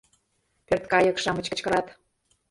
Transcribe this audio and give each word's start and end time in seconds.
—пӧрткайык-шамыч 0.67 1.45
кычкырат. 1.51 1.87